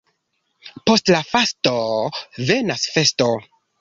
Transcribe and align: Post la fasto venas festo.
Post 0.91 1.11
la 1.15 1.21
fasto 1.33 1.73
venas 2.51 2.87
festo. 2.95 3.29